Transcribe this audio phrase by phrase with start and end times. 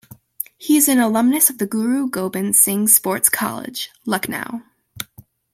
[0.57, 4.63] He is an alumnus of the Guru Gobind Singh Sports College, Lucknow.